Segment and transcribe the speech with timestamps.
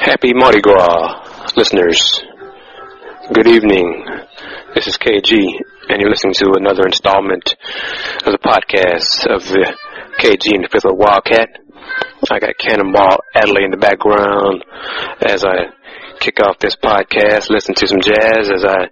[0.00, 2.22] Happy Mardi Gras, listeners.
[3.32, 4.06] Good evening.
[4.74, 5.34] This is KG,
[5.88, 7.56] and you're listening to another installment
[8.24, 9.74] of the podcast of uh, the
[10.20, 11.48] KG and the Fifth Wildcat.
[12.30, 14.64] I got Cannonball Adderley in the background
[15.20, 15.74] as I
[16.20, 18.86] kick off this podcast, listen to some jazz as I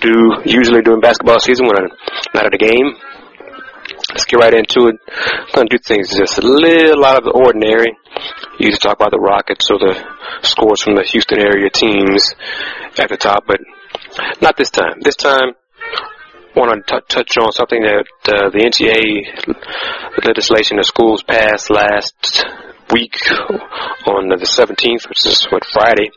[0.00, 1.90] do usually during basketball season when I'm
[2.34, 2.94] not at a game.
[4.10, 4.96] Let's get right into it.
[5.08, 7.96] I'm going to do things just a little out of the ordinary.
[8.58, 9.94] Usually talk about the Rockets or the
[10.42, 12.34] scores from the Houston area teams
[12.98, 13.60] at the top, but
[14.40, 15.00] not this time.
[15.00, 15.54] This time,
[16.54, 19.24] I want to t- touch on something that uh, the NCAA
[20.26, 22.44] legislation the schools passed last
[22.92, 23.16] week
[24.06, 26.10] on the 17th, which is what Friday.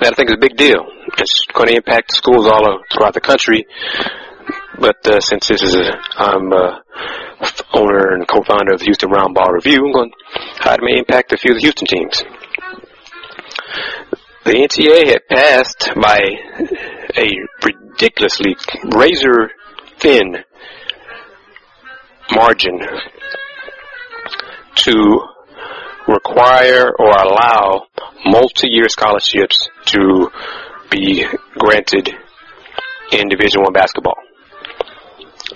[0.00, 0.86] That I think is a big deal.
[1.18, 3.66] It's going to impact schools all throughout the country.
[4.80, 6.78] But uh, since this is a, I'm uh,
[7.72, 10.12] owner and co-founder of the Houston Roundball Review, I'm going
[10.58, 12.22] how it may impact a few of the Houston teams.
[14.44, 16.20] The NCAA had passed by
[17.16, 17.28] a
[17.64, 18.56] ridiculously
[18.94, 19.50] razor
[19.98, 20.44] thin
[22.32, 22.78] margin
[24.76, 25.20] to
[26.06, 27.86] require or allow
[28.24, 30.30] multi-year scholarships to
[30.90, 31.26] be
[31.58, 32.10] granted
[33.12, 34.16] in Division One basketball.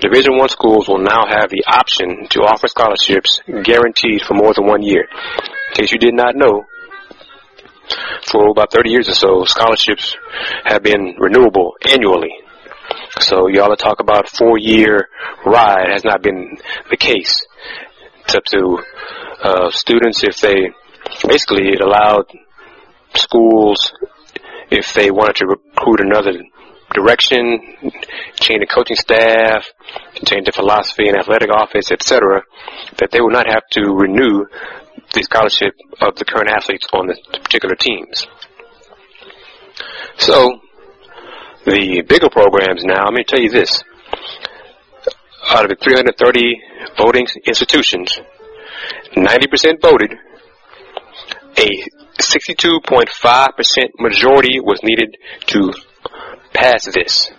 [0.00, 4.66] Division One schools will now have the option to offer scholarships guaranteed for more than
[4.66, 5.02] one year.
[5.02, 6.64] In case you did not know,
[8.30, 10.16] for about 30 years or so, scholarships
[10.64, 12.32] have been renewable annually.
[13.20, 15.08] So y'all to talk about four-year
[15.44, 16.56] ride has not been
[16.90, 17.46] the case.
[18.24, 18.78] It's up to
[19.42, 20.70] uh, students if they
[21.28, 22.26] basically it allowed
[23.14, 23.92] schools
[24.70, 26.32] if they wanted to recruit another
[26.92, 27.60] direction,
[28.40, 29.66] change the coaching staff,
[30.24, 32.42] change the philosophy and athletic office, etc.,
[32.98, 34.44] that they would not have to renew
[35.14, 38.26] the scholarship of the current athletes on the particular teams.
[40.18, 40.60] So,
[41.64, 43.82] the bigger programs now, let me tell you this.
[45.50, 46.60] Out of the 330
[46.96, 48.20] voting institutions,
[49.16, 50.12] 90% voted.
[51.58, 51.68] A
[52.18, 53.06] 62.5%
[53.98, 55.16] majority was needed
[55.46, 55.72] to
[56.52, 57.30] pass this.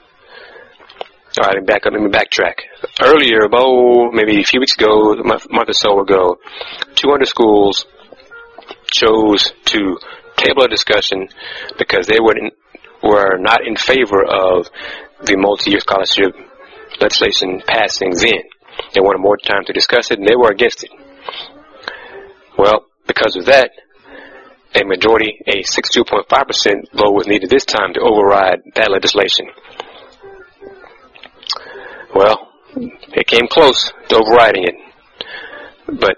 [1.39, 1.93] All right, back up.
[1.93, 2.61] Let me backtrack.
[3.01, 6.37] Earlier, about maybe a few weeks ago, a month, month or so ago,
[6.95, 7.85] 200 schools
[8.91, 9.97] chose to
[10.37, 11.27] table a discussion
[11.77, 12.51] because they were in,
[13.01, 14.69] were not in favor of
[15.23, 16.35] the multi-year scholarship
[17.01, 18.43] legislation passing then.
[18.93, 20.91] They wanted more time to discuss it, and they were against it.
[22.57, 23.71] Well, because of that,
[24.75, 29.47] a majority, a 62.5% vote was needed this time to override that legislation.
[32.15, 34.75] Well, it came close to overriding it,
[35.87, 36.17] but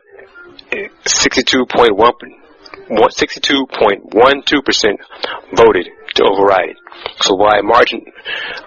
[1.06, 2.36] 62.1
[2.90, 4.98] 62.12%
[5.56, 6.78] voted to override it.
[7.22, 8.02] So by margin,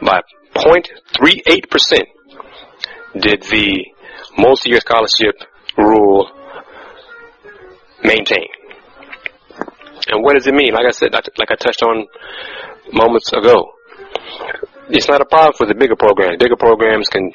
[0.03, 0.21] by
[0.55, 2.07] 0.38%
[3.21, 3.85] did the
[4.37, 5.37] multi-year scholarship
[5.77, 6.31] rule
[8.03, 8.49] maintain.
[10.09, 10.73] And what does it mean?
[10.73, 12.07] Like I said, like I touched on
[12.93, 13.73] moments ago,
[14.89, 16.39] it's not a problem for the bigger programs.
[16.39, 17.31] Bigger programs can,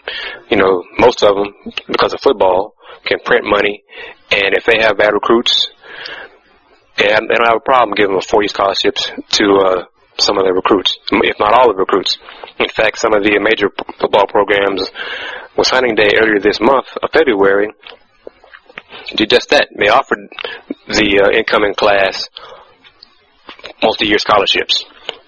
[0.50, 1.54] you know, most of them,
[1.88, 2.76] because of football,
[3.06, 3.84] can print money,
[4.32, 5.70] and if they have bad recruits,
[6.98, 9.84] they don't have a problem giving them four-year scholarships to uh,
[10.18, 12.18] some of their recruits, if not all of the recruits.
[12.60, 13.70] In fact, some of the major
[14.00, 14.90] football programs
[15.58, 17.70] was signing day earlier this month of February
[19.16, 19.68] did just that.
[19.78, 20.30] They offered
[20.88, 22.30] the uh, incoming class
[23.84, 24.86] multi-year scholarships.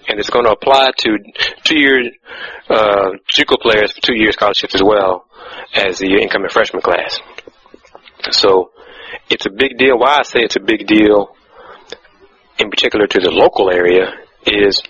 [0.08, 1.18] And it's going to apply to
[1.64, 2.10] two-year
[2.70, 5.26] uh, JUCO players for two-year scholarships as well
[5.74, 7.20] as the incoming freshman class.
[8.30, 8.70] So
[9.28, 9.98] it's a big deal.
[9.98, 11.34] Why I say it's a big deal,
[12.58, 14.12] in particular to the local area,
[14.46, 14.80] is,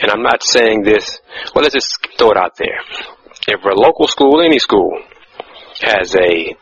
[0.00, 1.20] and I'm not saying this.
[1.54, 2.80] Well, let's just throw it out there.
[3.46, 4.98] If a local school, any school,
[5.82, 6.56] has a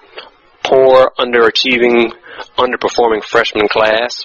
[0.65, 2.13] poor, underachieving,
[2.59, 4.25] underperforming freshman class,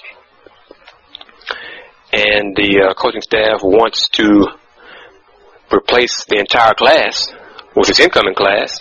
[2.12, 4.46] and the uh, coaching staff wants to
[5.72, 7.32] replace the entire class
[7.76, 8.80] with its incoming class.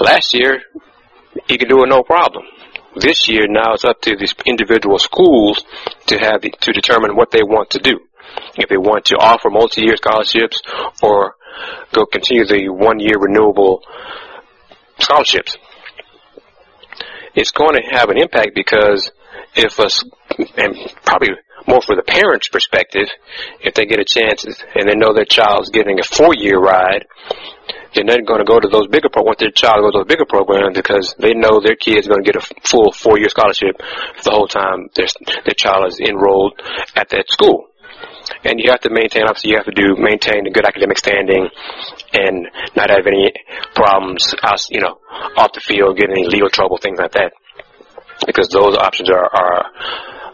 [0.00, 0.60] Last year,
[1.46, 2.44] he could do it no problem.
[2.96, 5.64] This year, now it's up to these individual schools
[6.06, 8.00] to have the, to determine what they want to do.
[8.56, 10.60] If they want to offer multi-year scholarships
[11.02, 11.34] or
[11.92, 13.82] go continue the one-year renewable
[14.98, 15.56] scholarships.
[17.34, 19.10] It's going to have an impact because
[19.54, 20.04] if us,
[20.56, 21.30] and probably
[21.66, 23.08] more for the parents' perspective,
[23.60, 27.04] if they get a chance and they know their child's getting a four-year ride,
[27.94, 29.98] they're not going to go to those bigger pro want their child to go to
[30.00, 33.28] those bigger programs because they know their kid's going to get a full four year
[33.28, 33.76] scholarship
[34.22, 36.60] the whole time their their child is enrolled
[36.94, 37.68] at that school.
[38.44, 41.48] And you have to maintain obviously you have to do maintain a good academic standing
[42.12, 42.46] and
[42.76, 43.32] not have any
[43.74, 45.00] problems out you know,
[45.36, 47.32] off the field, get any legal trouble, things like that.
[48.28, 49.72] Because those options are, are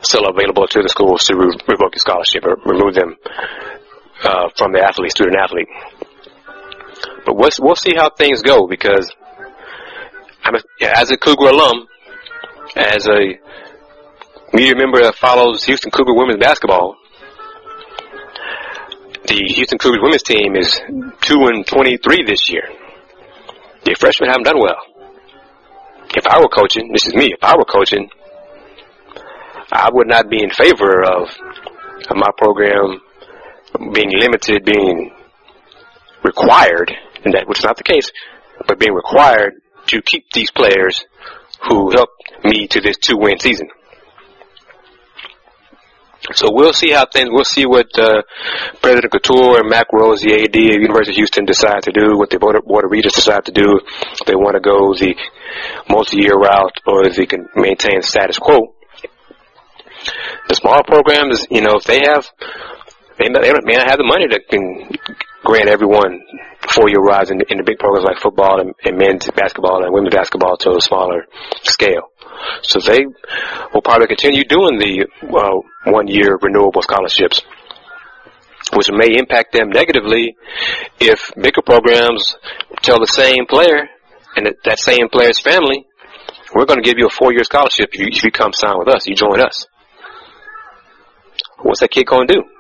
[0.03, 3.15] still available to the schools to re- revoke your scholarship or remove them
[4.25, 5.71] uh, from the athlete, student athlete.
[7.25, 9.15] But we'll, we'll see how things go because
[10.43, 11.87] I'm a, as a Cougar alum,
[12.77, 13.39] as a
[14.53, 16.97] media member that follows Houston Cougar women's basketball,
[19.27, 20.81] the Houston Cougars women's team is
[21.23, 22.69] 2 and 23 this year.
[23.85, 24.94] The freshmen haven't done well.
[26.17, 28.09] If I were coaching, this is me, if I were coaching,
[29.73, 31.29] I would not be in favor of,
[32.09, 33.01] of my program
[33.93, 35.11] being limited, being
[36.23, 36.93] required,
[37.25, 38.11] and that which is not the case,
[38.69, 39.55] but being required
[39.87, 41.05] to keep these players
[41.69, 43.69] who helped me to this two win season.
[46.33, 48.23] So we'll see how things, we'll see what uh,
[48.81, 52.31] President Khator and Mack Rhoades, the AD of University of Houston, decide to do, what
[52.31, 53.81] the Board of, Board of Regents decide to do.
[54.13, 55.15] If they want to go the
[55.89, 58.75] multi-year route or if they can maintain status quo.
[60.49, 62.27] The smaller programs, you know, if they have,
[63.19, 64.97] they may not have the money that can
[65.45, 66.21] grant everyone
[66.73, 70.15] four-year rides in, in the big programs like football and, and men's basketball and women's
[70.15, 71.27] basketball to a smaller
[71.63, 72.11] scale.
[72.63, 73.05] So they
[73.73, 77.43] will probably continue doing the uh, one-year renewable scholarships,
[78.75, 80.35] which may impact them negatively
[80.99, 82.35] if bigger programs
[82.83, 83.89] tell the same player
[84.37, 85.87] and that, that same player's family,
[86.55, 88.89] we're going to give you a four-year scholarship if you, if you come sign with
[88.89, 89.67] us, you join us.
[91.63, 92.54] What's that kid going to do?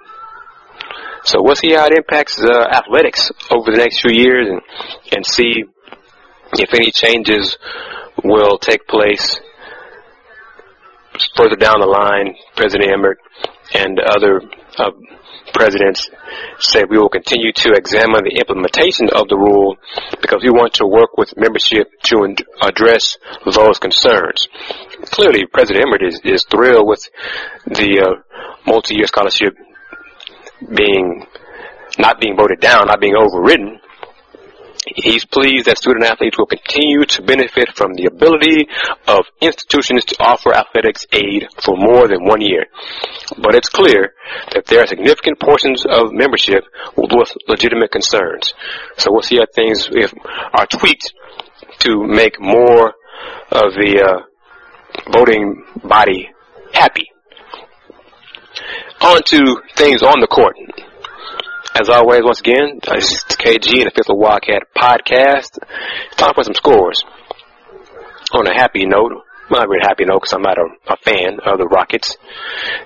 [1.24, 4.60] So we'll see how it impacts uh, athletics over the next few years and,
[5.16, 5.64] and see
[6.58, 7.56] if any changes
[8.22, 9.40] will take place
[11.34, 12.36] further down the line.
[12.56, 13.18] President Emmert
[13.74, 14.42] and other
[14.78, 14.90] uh,
[15.54, 16.10] presidents
[16.58, 19.76] say we will continue to examine the implementation of the rule
[20.20, 23.16] because we want to work with membership to address
[23.46, 24.48] those concerns.
[25.08, 27.08] Clearly, President Emmert is, is thrilled with
[27.64, 28.20] the uh,
[28.66, 29.54] multi-year scholarship
[30.74, 31.26] being
[31.98, 33.80] not being voted down, not being overridden,
[34.86, 38.68] He's pleased that student athletes will continue to benefit from the ability
[39.08, 42.66] of institutions to offer athletics aid for more than one year.
[43.38, 44.12] But it's clear
[44.52, 46.64] that there are significant portions of membership
[46.96, 47.10] with
[47.48, 48.52] legitimate concerns.
[48.98, 50.12] So we'll see how things if,
[50.52, 51.14] are tweaked
[51.80, 52.92] to make more
[53.50, 56.28] of the uh, voting body
[56.74, 57.13] happy.
[59.04, 60.56] On to things on the court.
[61.76, 65.60] As always, once again, is KG and the Fifth Wildcat podcast.
[66.16, 67.04] Time for some scores.
[68.32, 69.12] On a happy note,
[69.50, 72.16] well, not really happy note because I'm not a, a, fan of the Rockets.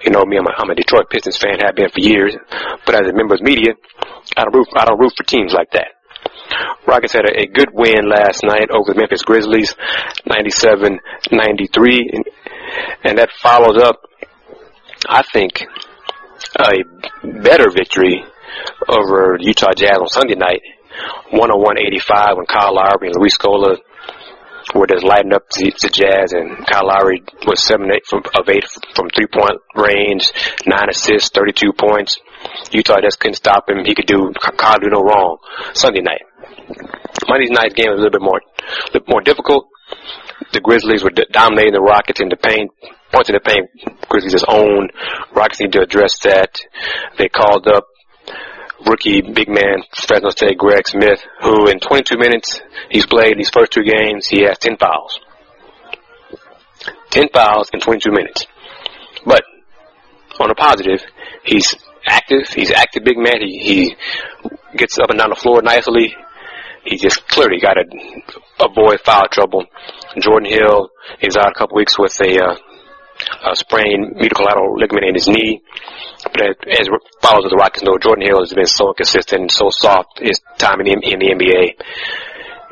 [0.02, 2.34] You know me, I'm a, I'm a Detroit Pistons fan, have been for years.
[2.84, 3.78] But as a member of media,
[4.36, 5.94] I don't root, I don't root for teams like that.
[6.84, 9.70] Rockets had a, a good win last night over the Memphis Grizzlies,
[10.26, 10.98] 97-93,
[12.10, 12.24] and,
[13.06, 14.02] and that follows up,
[15.06, 15.62] I think,
[16.56, 18.24] a better victory
[18.88, 20.62] over Utah Jazz on Sunday night,
[21.32, 23.76] 101-85 when Kyle Lowry and Luis Scola
[24.74, 28.48] were just lighting up the, the Jazz, and Kyle Lowry was seven eight from, of
[28.48, 28.64] eight
[28.94, 30.32] from three point range,
[30.66, 32.18] nine assists, 32 points.
[32.72, 33.84] Utah just couldn't stop him.
[33.84, 35.38] He could do Kyle do no wrong.
[35.74, 36.22] Sunday night.
[37.28, 39.68] Monday night's game was a little bit more, a little more difficult.
[40.52, 42.70] The Grizzlies were dominating the Rockets in the paint,
[43.12, 43.70] points in the paint.
[44.08, 44.92] Grizzlies just owned.
[45.34, 46.54] Rockets need to address that.
[47.18, 47.86] They called up
[48.86, 53.72] rookie big man Fresno State Greg Smith, who in 22 minutes he's played these first
[53.72, 55.20] two games, he has 10 fouls.
[57.10, 58.46] 10 fouls in 22 minutes.
[59.24, 59.42] But
[60.40, 61.02] on a positive,
[61.44, 61.74] he's
[62.06, 62.48] active.
[62.48, 63.40] He's active big man.
[63.40, 63.96] He, he
[64.76, 66.14] gets up and down the floor nicely.
[66.84, 67.84] He just clearly got to
[68.60, 69.64] avoid foul trouble.
[70.20, 72.56] Jordan Hill is out a couple weeks with a, uh,
[73.50, 75.62] a sprained medial collateral ligament in his knee.
[76.24, 76.88] But as
[77.22, 80.40] followers of the Rockets know, Jordan Hill has been so consistent and so soft his
[80.58, 81.84] time in the, in the NBA.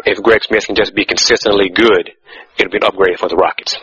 [0.06, 2.10] If Greg Smith can just be consistently good,
[2.58, 3.76] it'll be an upgrade for the Rockets.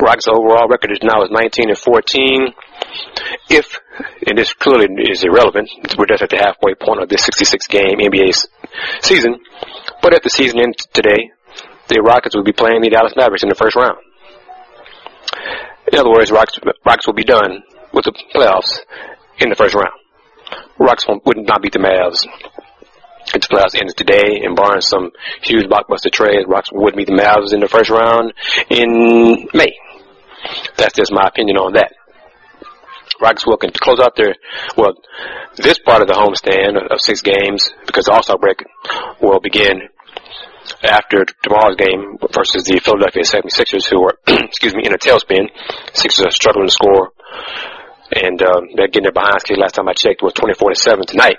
[0.00, 2.54] Rockets' overall record is now is 19 and 14.
[3.48, 3.78] If,
[4.26, 7.98] and this clearly is irrelevant, we're just at the halfway point of this 66 game
[7.98, 8.32] NBA
[9.02, 9.38] season.
[10.02, 11.30] But at the season end today,
[11.88, 13.98] the Rockets will be playing the Dallas Mavericks in the first round.
[15.92, 17.62] In other words, Rockets, Rockets will be done
[17.92, 18.80] with the playoffs
[19.38, 19.94] in the first round.
[20.78, 22.26] Rockets would not beat the Mavs
[23.34, 25.10] If the playoffs ended today and barring some
[25.42, 28.32] huge blockbuster trade, Rocks would meet the Mavs in the first round
[28.70, 29.72] in May.
[30.76, 31.92] That's just my opinion on that.
[33.20, 34.34] Rockets will can close out their,
[34.76, 34.94] well,
[35.56, 38.64] this part of the homestand of six games because the All-Star break
[39.20, 39.88] will begin
[40.82, 45.48] after tomorrow's game versus the Philadelphia 76ers who are, excuse me, in a tailspin.
[45.92, 47.12] Sixers are struggling to score
[48.12, 49.62] and um, they're getting their behind schedule.
[49.62, 51.38] Last time I checked was 24 to 7 tonight.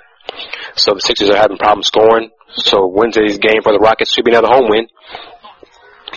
[0.74, 2.30] So the Sixers are having problems scoring.
[2.50, 4.88] So Wednesday's game for the Rockets should be another home win.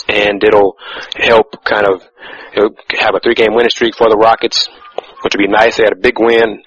[0.08, 0.78] And it'll
[1.16, 2.02] help kind of
[3.00, 4.70] have a three game winning streak for the Rockets,
[5.22, 5.78] which would be nice.
[5.78, 6.64] They had a big win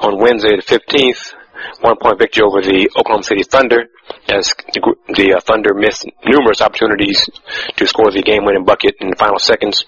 [0.00, 1.34] on Wednesday the 15th.
[1.80, 3.88] One point victory over the Oklahoma City Thunder
[4.28, 7.28] as the, uh, Thunder missed numerous opportunities
[7.76, 9.84] to score the game winning bucket in the final seconds.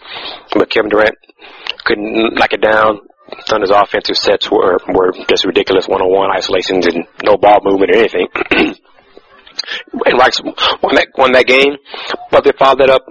[0.53, 1.17] But Kevin Durant
[1.85, 3.01] couldn't knock it down.
[3.47, 7.93] Thunder's offensive sets were were just ridiculous one on one isolations and no ball movement
[7.93, 8.29] or anything.
[9.93, 10.41] and Rice
[10.83, 11.77] won that won that game,
[12.31, 13.05] but they followed that up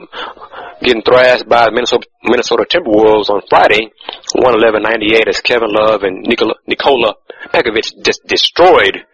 [0.82, 3.92] getting thrashed by Minnesota Minnesota Timberwolves on Friday,
[4.36, 7.16] 111-98 as Kevin Love and Nikola, Nikola
[7.54, 9.06] Pekovic just destroyed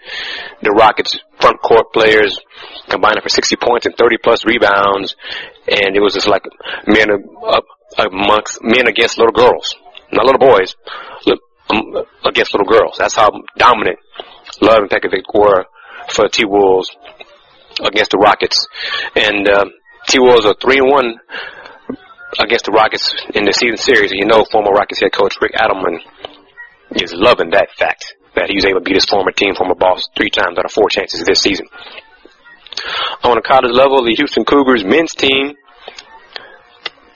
[0.61, 2.39] the Rockets front court players,
[2.89, 5.15] combining for 60 points and 30 plus rebounds,
[5.67, 6.43] and it was just like
[6.87, 7.09] men
[7.47, 7.65] up
[7.97, 9.75] amongst men against little girls
[10.13, 10.75] not little boys,
[11.69, 12.95] um, against little girls.
[12.97, 13.99] That's how dominant
[14.61, 15.65] Love and Pekovic were
[16.09, 16.95] for the T-Wolves
[17.81, 18.67] against the Rockets.
[19.15, 19.65] And uh,
[20.07, 21.19] T-Wolves are 3 and 1
[22.39, 24.11] against the Rockets in the season series.
[24.11, 25.99] And you know former Rockets head coach Rick Adelman
[26.95, 30.09] is loving that fact that he was able to beat his former team, former boss,
[30.17, 31.67] three times out of four chances this season.
[33.23, 35.55] On a college level, the Houston Cougars men's team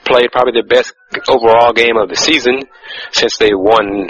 [0.04, 0.94] played probably their best
[1.28, 2.62] overall game of the season
[3.12, 4.08] since they won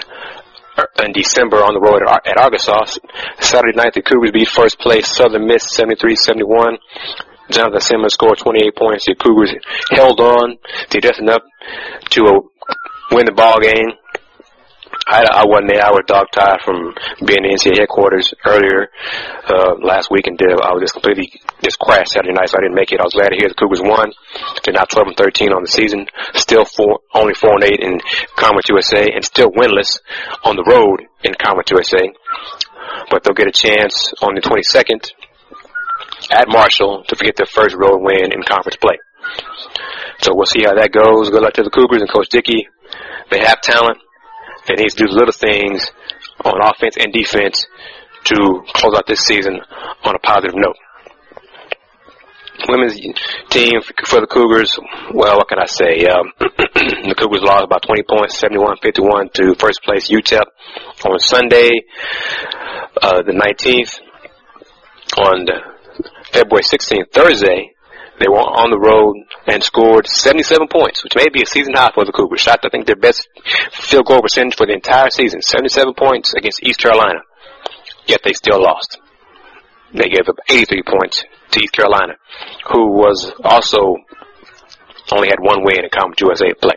[0.76, 3.00] uh, in December on the road at Arkansas.
[3.40, 6.78] Saturday night, the Cougars beat first place Southern Miss 73-71.
[7.50, 9.04] Jonathan Simmons scored 28 points.
[9.06, 9.54] The Cougars
[9.90, 10.58] held on.
[10.90, 11.42] They just enough
[12.10, 12.40] to uh,
[13.12, 13.96] win the ball game.
[15.08, 15.80] I, I wasn't there.
[15.80, 16.92] I was dog tired from
[17.24, 18.92] being in NCAA headquarters earlier
[19.48, 21.32] uh, last week, and I was just completely
[21.64, 23.00] just crashed Saturday night, so I didn't make it.
[23.00, 24.12] I was glad to hear the Cougars won.
[24.64, 28.00] They're now 12 and 13 on the season, still four, only four and eight in
[28.36, 29.96] Conference USA, and still winless
[30.44, 32.12] on the road in Conference USA.
[33.08, 35.08] But they'll get a chance on the 22nd
[36.30, 38.98] at Marshall to get their first road win in conference play.
[40.20, 41.30] So we'll see how that goes.
[41.30, 42.68] Good luck to the Cougars and Coach Dickey.
[43.30, 43.98] They have talent.
[44.66, 45.90] They need to do little things
[46.44, 47.66] on offense and defense
[48.24, 49.60] to close out this season
[50.04, 50.76] on a positive note.
[52.68, 52.98] Women's
[53.50, 54.76] team for the Cougars,
[55.14, 56.04] well, what can I say?
[56.06, 60.42] Um, the Cougars lost by 20 points, 71-51 to first place UTEP
[61.04, 61.70] on Sunday,
[63.00, 64.00] uh, the 19th.
[65.16, 65.46] On
[66.32, 67.74] February 16th, Thursday,
[68.18, 69.14] they were on the road
[69.46, 72.40] and scored 77 points, which may be a season high for the Cougars.
[72.40, 73.28] Shot, I think, their best
[73.72, 75.40] field goal percentage for the entire season.
[75.40, 77.20] 77 points against East Carolina.
[78.06, 78.98] Yet they still lost.
[79.94, 82.14] They gave up 83 points to East Carolina,
[82.70, 83.96] who was also
[85.12, 86.76] only had one win in Conference USA play.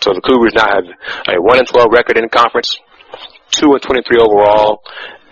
[0.00, 0.86] So the Cougars now have
[1.28, 2.78] a 1 and 12 record in the conference,
[3.50, 4.82] 2 and 23 overall.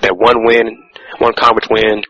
[0.00, 0.76] That one win,
[1.18, 2.02] one conference win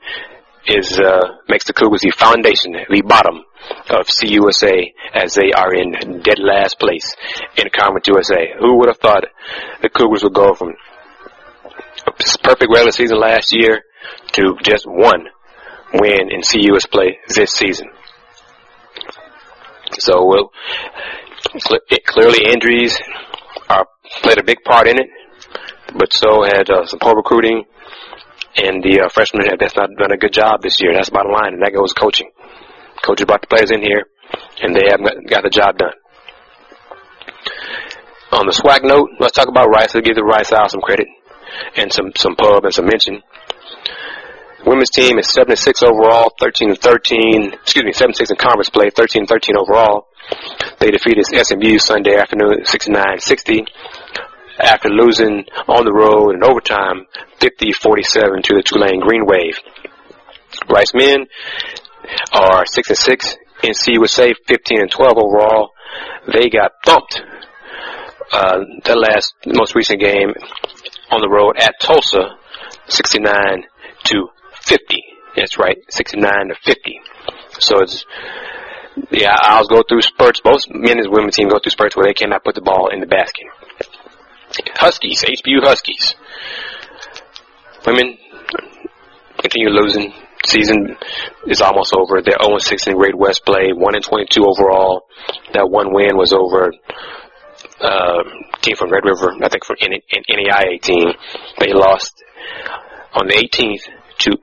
[0.66, 3.42] is uh, makes the Cougars the foundation, the bottom
[3.90, 7.14] of CUSA as they are in dead last place
[7.56, 8.54] in Conference USA.
[8.58, 9.24] Who would have thought
[9.82, 10.74] the Cougars would go from
[12.06, 13.82] a perfect regular season last year
[14.32, 15.26] to just one
[15.94, 17.88] win in CUS play this season?
[19.98, 20.50] So well,
[22.06, 22.98] clearly injuries
[23.68, 23.86] are
[24.22, 25.08] played a big part in it,
[25.96, 27.64] but so had uh, some poor recruiting
[28.56, 30.92] and the uh, freshmen have that's not done a good job this year.
[30.94, 32.30] That's bottom line, and that goes coaching.
[33.04, 34.08] Coaches brought the players in here,
[34.62, 35.92] and they haven't got the job done.
[38.32, 39.94] On the swag note, let's talk about Rice.
[39.94, 41.06] Let's give the Rice House some credit
[41.76, 43.22] and some some pub and some mention.
[44.66, 47.52] Women's team is 7 6 overall, 13 13.
[47.52, 50.08] Excuse me, 7 6 in conference play, 13 13 overall.
[50.80, 53.64] They defeated SMU Sunday afternoon, 69 60
[54.58, 57.06] after losing on the road in overtime
[57.40, 59.58] 50-47 to the Tulane Green Wave.
[60.68, 61.26] Rice men
[62.32, 65.70] are 6 and 6 in CUSA, 15 and 12 overall.
[66.32, 67.20] They got thumped
[68.32, 70.32] uh, the last most recent game
[71.10, 72.36] on the road at Tulsa,
[72.88, 73.64] 69
[74.04, 74.28] to
[74.62, 75.04] 50.
[75.36, 77.00] That's right, 69 to 50.
[77.60, 78.04] So it's
[79.10, 80.40] yeah, I'll go through spurts.
[80.40, 83.00] Both men and women team go through spurts where they cannot put the ball in
[83.00, 83.44] the basket.
[84.76, 86.14] Huskies, HBU Huskies.
[87.86, 88.18] Women
[89.38, 90.12] continue losing
[90.46, 90.96] season
[91.46, 92.22] is almost over.
[92.22, 95.06] They're 0 6 in Great West play, 1 and 22 overall.
[95.52, 96.72] That one win was over
[97.80, 98.22] uh,
[98.62, 101.12] team from Red River, I think from an NAIA team.
[101.58, 102.22] They lost
[103.14, 103.82] on the 18th
[104.18, 104.38] to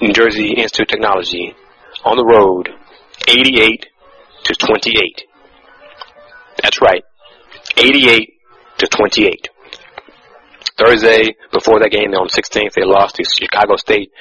[0.00, 1.54] New Jersey Institute of Technology
[2.04, 2.68] on the road,
[3.28, 3.86] 88
[4.44, 5.24] to 28.
[6.62, 7.04] That's right,
[7.76, 8.39] 88
[8.80, 9.48] to 28.
[10.76, 14.12] Thursday, before that game on 16th, they lost to Chicago State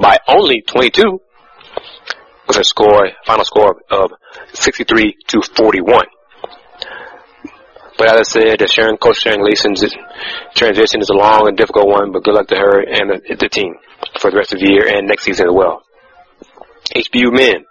[0.00, 1.20] by only 22
[2.48, 4.12] with a score, final score of
[4.54, 6.06] 63 to 41.
[7.98, 9.84] But as I said, the Sharon, Coach Sharon Gleason's
[10.54, 13.48] transition is a long and difficult one, but good luck to her and the, the
[13.48, 13.74] team
[14.20, 15.82] for the rest of the year and next season as well.
[16.94, 17.64] HBU men,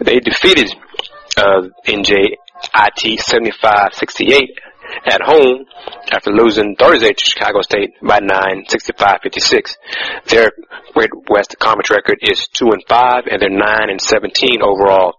[0.00, 0.72] they defeated
[1.36, 4.69] uh, NJIT 75-68
[5.06, 5.64] at home
[6.12, 9.76] after losing Thursday to Chicago State by 9, 65-56.
[10.26, 10.52] Their
[10.92, 15.14] Great West Conference record is 2 and 5 and they're 9 and 17 overall.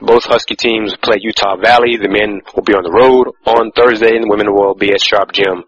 [0.00, 1.96] Both Husky teams play Utah Valley.
[1.96, 5.02] The men will be on the road on Thursday and the women will be at
[5.02, 5.64] Sharp Gym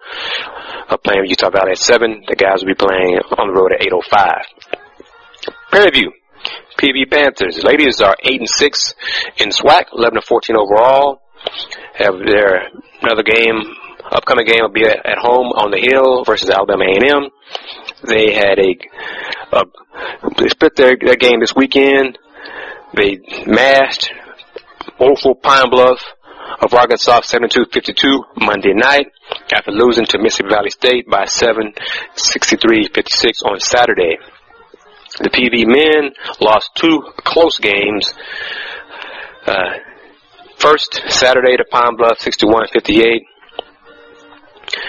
[0.88, 2.24] uh, playing Utah Valley at 7.
[2.28, 4.80] The guys will be playing on the road at 8.05.
[5.70, 6.12] Prairie View.
[6.78, 7.62] PV Panthers.
[7.62, 8.94] Ladies are 8 and 6
[9.38, 11.20] in SWAC, 11 and 14 overall.
[11.94, 12.68] Have their
[13.02, 13.60] another game,
[14.10, 17.30] upcoming game will be at, home on the Hill versus Alabama A&M.
[18.06, 18.76] They had a,
[19.56, 19.64] a
[20.38, 22.18] they split their, their game this weekend.
[22.94, 24.10] They mashed
[24.98, 26.00] Woeful Pine Bluff
[26.62, 29.06] of Arkansas 72-52 Monday night
[29.54, 31.72] after losing to Mississippi Valley State by 7,
[32.16, 34.18] 63-56 on Saturday.
[35.18, 38.12] The PV men lost two close games.
[39.46, 39.78] Uh,
[40.60, 43.24] first Saturday to Pine Bluff 61-58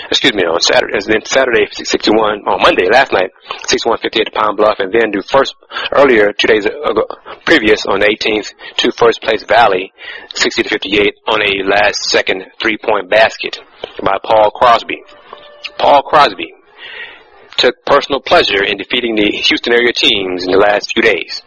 [0.10, 3.32] excuse me, on Saturday, then Saturday 61, on Monday, last night,
[3.66, 5.56] 6158 to Pine Bluff, and then do first,
[5.92, 7.08] earlier, two days ago,
[7.46, 9.92] previous, on the 18th, to First Place Valley,
[10.36, 13.58] 60 to 58, on a last second three point basket
[14.04, 15.02] by Paul Crosby.
[15.78, 16.54] Paul Crosby
[17.58, 21.42] took personal pleasure in defeating the Houston area teams in the last few days.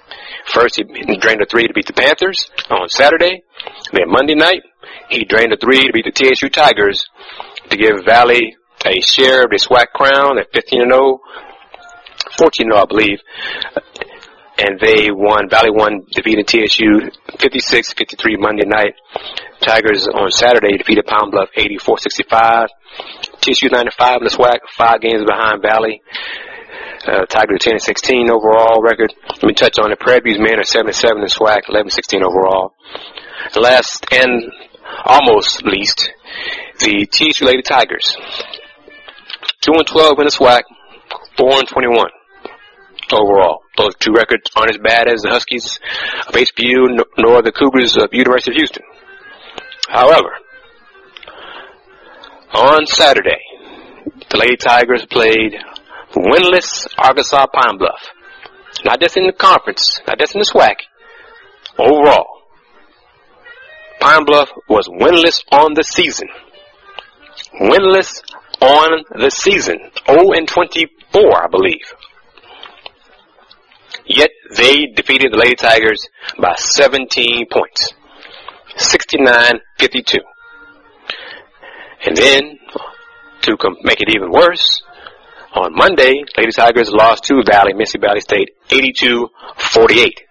[0.46, 3.42] First, he drained a three to beat the Panthers on Saturday.
[3.92, 4.62] Then Monday night,
[5.08, 7.06] he drained a three to beat the TSU Tigers
[7.70, 11.20] to give Valley a share of the SWAC crown at 15 and 0,
[12.38, 13.18] 14 0, I believe.
[14.56, 17.10] And they won, Valley won, defeated TSU
[17.42, 18.94] 56-53 Monday night.
[19.60, 22.68] Tigers on Saturday defeated Pound Bluff 84-65.
[23.40, 26.02] TSU 95 in the SWAC, five games behind Valley.
[27.06, 29.12] Uh, Tigers 10 and 16 overall record.
[29.28, 31.90] Let me touch on the Prairie View's men are 7 and 7 in SWAC, 11
[31.90, 32.74] 16 overall.
[33.56, 34.52] Last and
[35.04, 36.10] almost least,
[36.80, 37.06] the
[37.42, 38.16] Lady Tigers.
[39.62, 40.62] 2 and 12 in the SWAC,
[41.38, 42.06] 4 and 21
[43.12, 43.60] overall.
[43.76, 45.78] Those two records aren't as bad as the Huskies
[46.28, 48.82] of HBU nor the Cougars of University of Houston.
[49.88, 50.30] However,
[52.52, 53.40] on Saturday,
[54.30, 55.54] the Lady Tigers played
[56.14, 58.10] winless Arkansas Pine Bluff.
[58.84, 60.76] Not just in the conference, not just in the SWAC,
[61.78, 62.33] overall.
[64.04, 66.28] Pine Bluff was winless on the season.
[67.58, 68.20] Winless
[68.60, 69.78] on the season.
[70.06, 71.94] 0 and 24, I believe.
[74.04, 76.06] Yet they defeated the Lady Tigers
[76.38, 77.94] by 17 points.
[78.76, 80.18] 69-52.
[82.04, 82.58] And then,
[83.40, 84.82] to make it even worse,
[85.54, 90.24] on Monday, Lady Tigers lost to Valley, Mississippi Valley State, 82-48.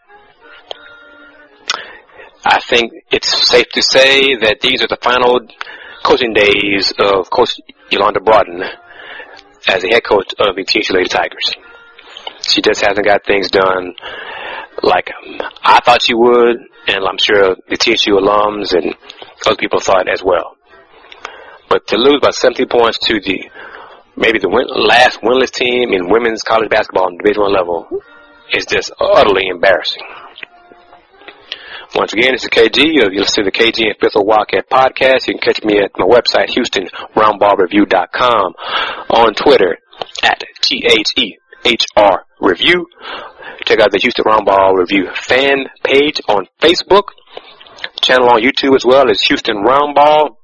[2.46, 5.40] I think it's safe to say that these are the final
[6.04, 8.64] coaching days of Coach Yolanda Broughton
[9.68, 11.56] as the head coach of the TSU Lady Tigers.
[12.42, 13.96] She just hasn't got things done
[14.82, 18.94] like um, I thought she would, and I'm sure the TSU alums and
[19.46, 20.58] other people thought as well.
[21.70, 23.50] But to lose by 70 points to the
[24.18, 27.88] maybe the win- last winless team in women's college basketball on Division One level
[28.52, 30.04] is just utterly embarrassing.
[31.96, 32.90] Once again, this is KG.
[32.90, 35.28] You'll to the KG and Fifth of Wildcat podcast.
[35.28, 38.54] You can catch me at my website, HoustonRoundBallReview.com,
[39.12, 39.78] on Twitter
[40.24, 42.88] at T-H-E-H-R Review.
[43.66, 47.10] Check out the Houston Roundball Review fan page on Facebook.
[48.02, 50.38] Channel on YouTube as well as Houston Roundball.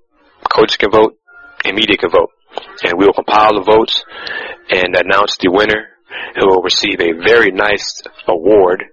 [0.50, 1.18] coaches can vote,
[1.66, 2.30] and media can vote.
[2.84, 4.04] And we will compile the votes
[4.70, 6.00] and announce the winner
[6.38, 8.84] who will receive a very nice award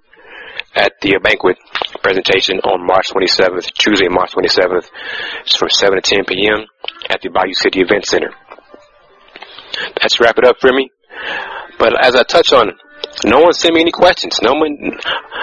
[0.75, 1.57] at the banquet
[2.07, 4.87] presentation on March 27th, Tuesday, March 27th.
[5.43, 6.63] It's from 7 to 10 p.m.
[7.11, 8.31] at the Bayou City Event Center.
[10.01, 10.91] That's wrap it up for me.
[11.81, 12.71] But as I touch on,
[13.25, 14.39] no one sent me any questions.
[14.41, 14.79] No one,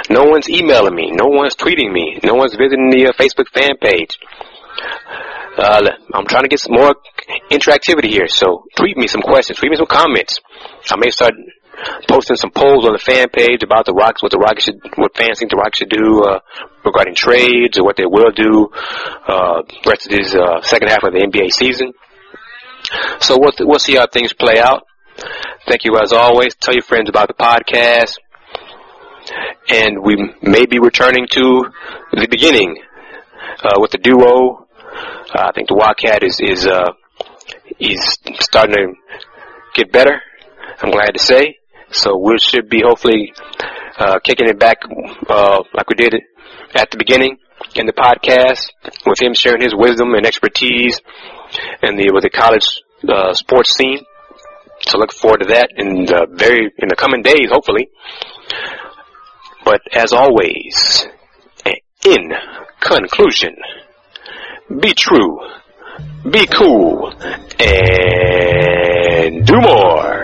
[0.10, 1.12] no one's emailing me.
[1.12, 2.20] No one's tweeting me.
[2.24, 4.18] No one's visiting the uh, Facebook fan page.
[5.58, 6.96] Uh, I'm trying to get some more
[7.52, 8.30] interactivity here.
[8.30, 10.40] So tweet me some questions, tweet me some comments.
[10.90, 11.34] I may start
[12.08, 15.16] posting some polls on the fan page about the Rockets, what the Rockets should, what
[15.16, 16.40] fans think the Rockets should do uh,
[16.86, 18.70] regarding trades or what they will do
[19.28, 21.94] uh, rest of this uh, second half of the NBA season.
[23.20, 24.84] So we'll, we'll see how things play out.
[25.68, 26.56] Thank you as always.
[26.56, 28.16] Tell your friends about the podcast.
[29.70, 31.66] And we may be returning to
[32.12, 32.78] the beginning
[33.64, 34.64] uh, with the duo
[35.34, 36.92] uh, I think the Wildcat is is uh,
[37.80, 38.94] is starting to
[39.74, 40.22] get better.
[40.82, 41.58] I'm glad to say.
[41.94, 43.34] So we should be hopefully
[43.98, 44.78] uh, kicking it back
[45.30, 46.16] uh, like we did
[46.76, 47.38] at the beginning
[47.76, 48.72] in the podcast
[49.06, 51.00] with him sharing his wisdom and expertise
[51.82, 52.66] in the with the college
[53.08, 54.00] uh, sports scene.
[54.88, 57.90] So look forward to that in the very in the coming days, hopefully.
[59.64, 61.08] But as always,
[62.06, 62.34] in
[62.82, 63.56] conclusion
[64.80, 65.40] be true,
[66.30, 67.14] be cool,
[67.60, 70.23] and do more.